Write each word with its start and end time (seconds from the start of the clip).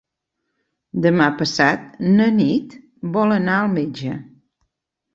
Demà 1.03 1.27
passat 1.43 2.01
na 2.07 2.29
Nit 2.41 2.77
vol 3.19 3.39
anar 3.39 3.59
al 3.63 3.73
metge. 3.79 4.21